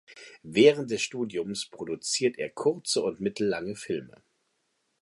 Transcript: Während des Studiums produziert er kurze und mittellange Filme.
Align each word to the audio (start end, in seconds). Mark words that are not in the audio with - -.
Während 0.41 0.89
des 0.89 1.03
Studiums 1.03 1.69
produziert 1.69 2.39
er 2.39 2.49
kurze 2.49 3.03
und 3.03 3.19
mittellange 3.21 3.75
Filme. 3.75 4.23